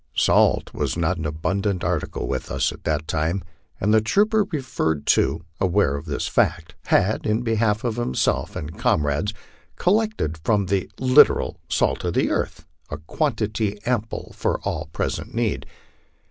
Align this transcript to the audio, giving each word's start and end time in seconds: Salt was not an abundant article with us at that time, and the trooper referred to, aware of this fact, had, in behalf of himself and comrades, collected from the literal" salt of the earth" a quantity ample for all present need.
Salt 0.15 0.73
was 0.73 0.97
not 0.97 1.17
an 1.17 1.27
abundant 1.27 1.83
article 1.83 2.27
with 2.27 2.49
us 2.49 2.71
at 2.71 2.85
that 2.85 3.07
time, 3.07 3.43
and 3.79 3.93
the 3.93 4.01
trooper 4.01 4.45
referred 4.51 5.05
to, 5.05 5.41
aware 5.59 5.95
of 5.95 6.05
this 6.05 6.27
fact, 6.27 6.73
had, 6.85 7.23
in 7.23 7.43
behalf 7.43 7.83
of 7.83 7.97
himself 7.97 8.55
and 8.55 8.79
comrades, 8.79 9.31
collected 9.75 10.39
from 10.39 10.65
the 10.65 10.89
literal" 10.99 11.59
salt 11.79 12.03
of 12.03 12.15
the 12.15 12.31
earth" 12.31 12.65
a 12.89 12.97
quantity 12.97 13.77
ample 13.85 14.33
for 14.35 14.59
all 14.61 14.87
present 14.91 15.35
need. 15.35 15.67